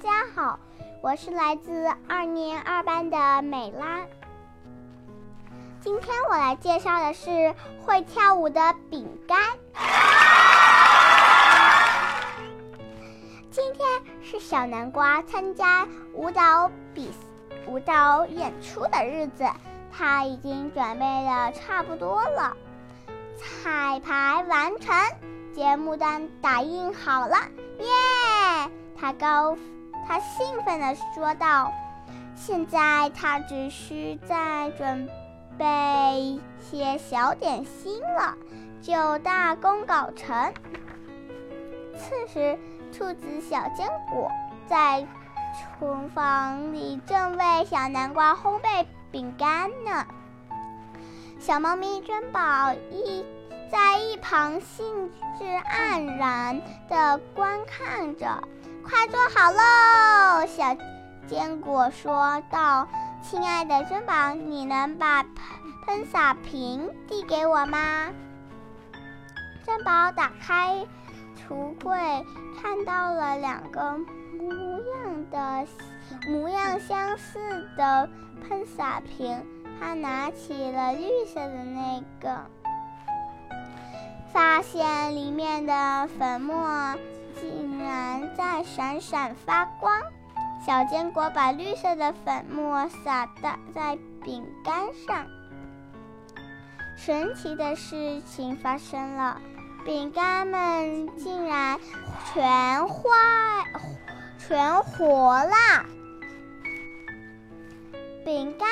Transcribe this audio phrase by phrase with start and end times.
[0.00, 0.60] 大家好，
[1.02, 4.02] 我是来自二年二班的美拉。
[5.80, 7.52] 今天我来介绍的是
[7.84, 9.40] 会跳舞的饼干。
[13.50, 13.88] 今天
[14.22, 15.84] 是小南瓜参加
[16.14, 17.10] 舞蹈比
[17.66, 19.44] 舞蹈演出的日子，
[19.90, 22.56] 他已经准备的差不多了，
[23.36, 24.94] 彩排完成，
[25.52, 27.36] 节目单打印好了，
[27.80, 28.70] 耶！
[29.00, 29.56] 他高，
[30.08, 31.70] 他兴奋地说道
[32.34, 35.06] ：“现在他只需再准
[35.58, 38.34] 备些小点心了，
[38.80, 40.54] 就大功告成。”
[41.94, 42.58] 此时，
[42.90, 44.30] 兔子小坚果
[44.66, 45.06] 在
[45.78, 50.06] 厨房里正为小南瓜烘焙饼干呢。
[51.38, 53.26] 小猫咪珍宝一
[53.70, 58.42] 在一旁兴致盎然地观看着。
[58.90, 60.46] 快做好喽！
[60.46, 60.74] 小
[61.26, 62.88] 坚果说道
[63.22, 65.32] ：“亲爱的珍宝，你能把喷
[65.84, 68.08] 喷洒瓶递给我吗？”
[69.66, 70.86] 珍宝打开
[71.36, 72.24] 橱柜，
[72.62, 73.98] 看到了两个
[74.38, 75.66] 模样的
[76.26, 78.08] 模样相似的
[78.48, 79.44] 喷洒瓶，
[79.78, 82.46] 他拿起了绿色的那个，
[84.32, 86.94] 发现里面的粉末。
[87.40, 87.94] 竟然
[88.38, 90.00] 在闪闪发光！
[90.64, 95.26] 小坚果把绿色的粉末撒到在饼干上，
[96.96, 99.40] 神奇的事情发生了，
[99.84, 101.80] 饼干们竟然
[102.32, 103.10] 全坏、
[104.38, 105.84] 全活啦！
[108.24, 108.68] 饼干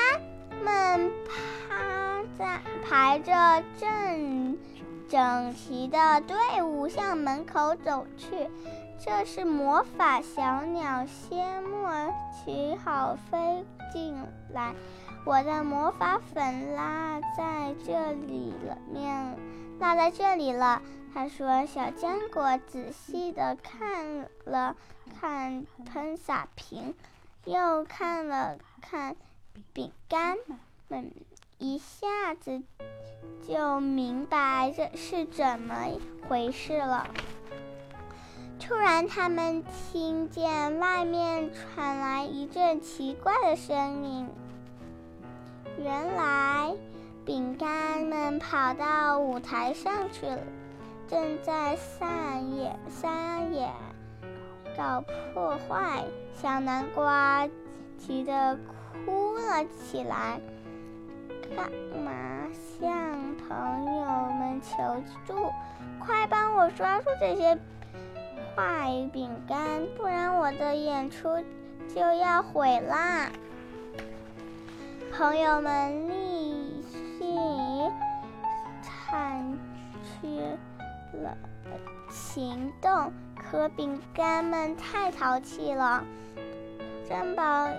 [0.63, 4.57] 们趴在排着正。
[5.09, 8.49] 整齐的队伍向门口走去。
[8.99, 14.15] 这是魔法小鸟仙莫奇好飞进
[14.51, 14.73] 来。
[15.25, 19.37] 我的魔法粉落在这里了，面
[19.79, 20.81] 落在这里了。
[21.13, 24.75] 他说：“小坚果仔细的看了
[25.19, 26.95] 看喷洒瓶，
[27.45, 29.15] 又看了看
[29.73, 30.37] 饼干
[30.87, 31.11] 们，
[31.57, 32.63] 一下子。”
[33.47, 35.75] 就明白这是怎么
[36.27, 37.07] 回事了。
[38.67, 44.27] 突然，他们听见外面传来一阵奇怪的声音。
[45.77, 46.73] 原来，
[47.23, 50.41] 饼干们跑到舞台上去了，
[51.07, 53.71] 正在散野、撒野、
[54.75, 55.01] 搞
[55.33, 56.03] 破坏。
[56.33, 57.47] 小南瓜
[57.97, 58.59] 急得
[59.05, 60.41] 哭了起来。
[61.55, 61.71] 干
[62.03, 62.11] 嘛
[62.51, 62.91] 向
[63.37, 65.53] 朋友们求助？
[66.05, 67.57] 快帮我抓住这些
[68.57, 71.29] 坏饼干，不然我的演出
[71.93, 73.29] 就要毁啦！
[75.15, 76.81] 朋友们立
[77.19, 77.37] 即
[78.81, 79.43] 采
[80.01, 80.39] 取
[81.19, 81.37] 了
[82.09, 86.03] 行动，可饼干们太淘气了，
[87.07, 87.69] 珍宝。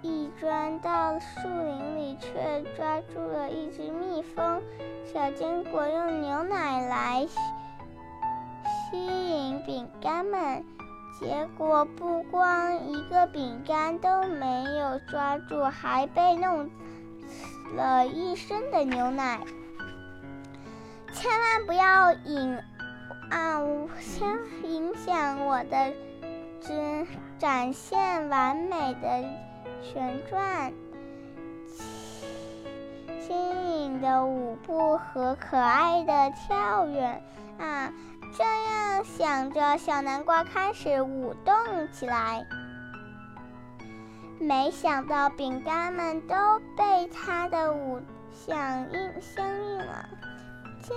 [0.00, 4.62] 一钻到树林里，却抓住了一只蜜蜂。
[5.12, 10.64] 小坚果用牛奶来吸引饼干们，
[11.20, 16.70] 结果不光一个饼干都没有抓住，还被弄
[17.74, 19.40] 了一身的牛奶。
[21.12, 22.58] 千万不要引
[23.30, 23.60] 啊，
[24.00, 25.92] 先影响我的
[26.60, 27.06] 展
[27.38, 29.24] 展现完美的。
[29.82, 30.72] 旋转、
[33.20, 33.36] 轻
[33.76, 37.22] 盈的舞步和可爱的跳跃
[37.58, 37.92] 啊！
[38.36, 41.54] 这样想着，小南瓜开始舞动
[41.92, 42.44] 起来。
[44.40, 46.34] 没想到，饼干们都
[46.76, 48.00] 被他的舞
[48.32, 48.58] 响
[48.92, 50.08] 应相应了，
[50.82, 50.96] 渐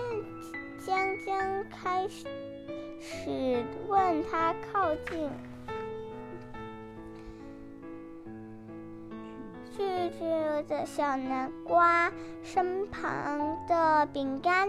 [0.83, 5.29] 渐渐开始问他靠近。
[10.07, 12.09] 拒绝的小南瓜
[12.41, 14.65] 身旁的饼干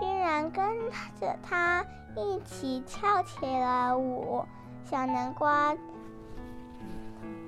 [0.00, 0.90] 居然跟
[1.20, 1.84] 着他
[2.16, 4.44] 一起跳起了舞。
[4.84, 5.76] 小南瓜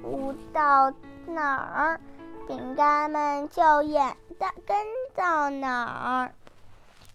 [0.04, 0.92] 舞到
[1.26, 2.00] 哪儿，
[2.46, 4.76] 饼干们就演的跟
[5.16, 6.32] 到哪儿。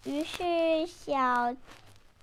[0.04, 1.54] 于是小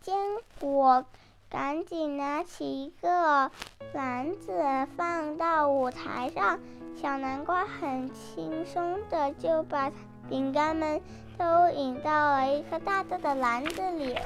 [0.01, 0.15] 坚
[0.59, 1.05] 果
[1.49, 3.49] 赶紧拿起一个
[3.93, 6.59] 篮子放到舞台上。
[6.95, 9.91] 小南瓜很轻松的就把
[10.27, 10.99] 饼干们
[11.37, 14.17] 都引到了一个大大的篮子里。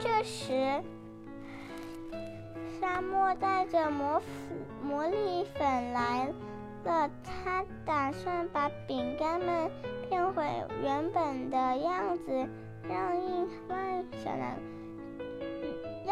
[0.00, 0.82] 这时，
[2.80, 4.28] 沙漠带着魔粉
[4.82, 6.26] 魔力粉来
[6.82, 9.70] 了，他打算把饼干们
[10.08, 10.42] 变回
[10.82, 12.48] 原本的样子，
[12.88, 14.73] 让另外小南瓜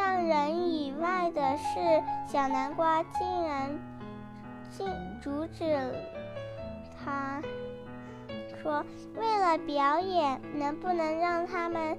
[0.04, 3.70] 让人意外的是，小南瓜竟然
[4.68, 4.84] 竟
[5.20, 5.94] 阻止
[6.98, 7.40] 他，
[8.60, 8.84] 说
[9.14, 11.96] ：“为了表演，能不能让他们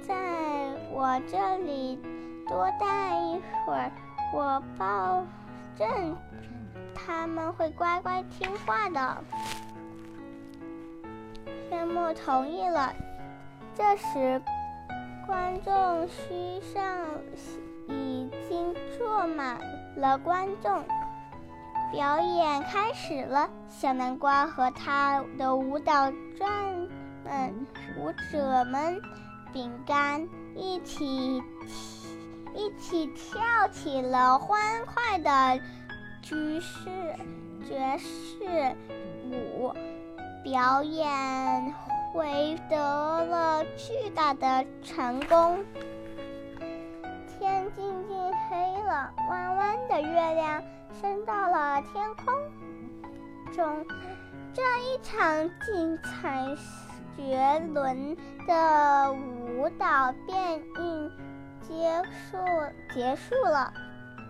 [0.00, 0.14] 在
[0.92, 1.98] 我这里？”
[2.46, 3.90] 多待一会儿，
[4.32, 5.26] 我保
[5.76, 6.16] 证
[6.94, 9.24] 他们会乖乖听话的。
[11.68, 12.94] 宣木同意了。
[13.74, 14.40] 这时，
[15.26, 16.82] 观众席上
[17.88, 19.58] 已经坐满
[19.96, 20.84] 了观众，
[21.92, 23.48] 表演开始了。
[23.68, 26.50] 小南瓜和他的舞蹈转
[27.24, 27.66] 们、
[27.98, 29.00] 舞者们、
[29.52, 31.42] 饼干一起。
[32.56, 35.60] 一起跳起了欢快的
[36.22, 36.88] 爵士
[37.66, 38.76] 爵士
[39.28, 39.72] 舞，
[40.44, 41.74] 表演
[42.14, 42.22] 获
[42.70, 42.76] 得
[43.24, 45.64] 了巨大的成功。
[47.26, 50.62] 天渐渐黑了，弯弯的月亮
[51.00, 52.32] 升到了天空
[53.52, 53.84] 中。
[54.52, 56.56] 这一场精彩
[57.16, 58.16] 绝伦
[58.46, 61.10] 的舞蹈便应。
[61.66, 62.36] 结束
[62.94, 63.72] 结束了，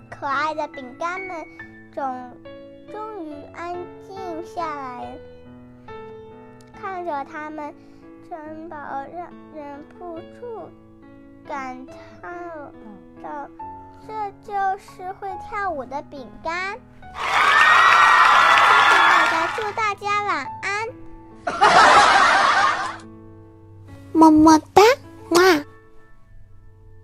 [0.08, 1.44] 可爱的饼干们
[1.92, 2.32] 终
[2.90, 3.75] 终于安
[4.06, 5.19] 静下来，
[6.84, 7.75] 看着他们，
[8.28, 10.69] 城堡让忍不住
[11.48, 11.86] 感
[12.20, 12.31] 叹
[13.22, 13.48] 道
[14.06, 16.76] ：“这就是会跳舞的饼干。”
[17.16, 17.22] 谢
[18.90, 20.86] 谢大家，祝大家晚安，
[24.12, 24.60] 么么。